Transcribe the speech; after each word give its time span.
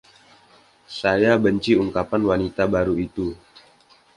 Saya 0.99 1.31
benci 1.43 1.71
ungkapan 1.83 2.21
Wanita 2.29 2.63
Baru 2.73 2.95
itu. 3.07 3.27